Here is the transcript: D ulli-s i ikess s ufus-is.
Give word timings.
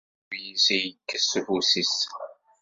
D 0.29 0.31
ulli-s 0.35 0.65
i 0.75 0.77
ikess 0.89 1.25
s 1.31 1.33
ufus-is. 1.39 1.95